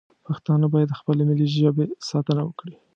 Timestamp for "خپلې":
0.99-1.23